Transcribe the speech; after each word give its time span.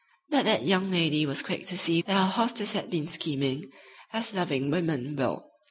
But 0.29 0.45
that 0.45 0.63
young 0.63 0.89
lady 0.89 1.27
was 1.27 1.43
quick 1.43 1.67
to 1.67 1.77
see 1.77 2.01
that 2.01 2.15
her 2.15 2.25
hostess 2.25 2.73
had 2.73 2.89
been 2.89 3.05
scheming, 3.05 3.71
as 4.11 4.33
loving 4.33 4.71
women 4.71 5.15
will. 5.15 5.47